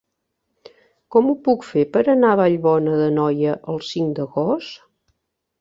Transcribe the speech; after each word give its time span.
Com 1.15 1.27
ho 1.31 1.35
puc 1.49 1.67
fer 1.67 1.83
per 1.97 2.03
anar 2.15 2.33
a 2.35 2.39
Vallbona 2.41 2.97
d'Anoia 3.03 3.55
el 3.75 3.81
cinc 3.93 4.19
d'agost? 4.23 4.83